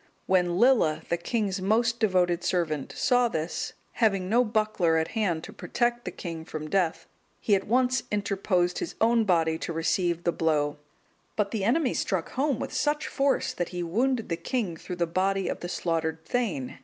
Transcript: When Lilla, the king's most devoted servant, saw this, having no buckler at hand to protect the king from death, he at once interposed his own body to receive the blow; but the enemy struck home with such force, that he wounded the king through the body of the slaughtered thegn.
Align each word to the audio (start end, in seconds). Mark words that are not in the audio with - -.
When 0.25 0.57
Lilla, 0.57 1.03
the 1.09 1.17
king's 1.17 1.61
most 1.61 1.99
devoted 1.99 2.43
servant, 2.43 2.91
saw 2.95 3.27
this, 3.27 3.73
having 3.91 4.27
no 4.27 4.43
buckler 4.43 4.97
at 4.97 5.09
hand 5.09 5.43
to 5.43 5.53
protect 5.53 6.05
the 6.05 6.11
king 6.11 6.43
from 6.43 6.71
death, 6.71 7.05
he 7.39 7.53
at 7.53 7.67
once 7.67 8.01
interposed 8.09 8.79
his 8.79 8.95
own 8.99 9.25
body 9.25 9.59
to 9.59 9.71
receive 9.71 10.23
the 10.23 10.31
blow; 10.31 10.77
but 11.35 11.51
the 11.51 11.63
enemy 11.63 11.93
struck 11.93 12.29
home 12.31 12.57
with 12.59 12.73
such 12.73 13.07
force, 13.07 13.53
that 13.53 13.69
he 13.69 13.83
wounded 13.83 14.29
the 14.29 14.37
king 14.37 14.75
through 14.75 14.95
the 14.95 15.05
body 15.05 15.47
of 15.47 15.59
the 15.59 15.69
slaughtered 15.69 16.25
thegn. 16.25 16.79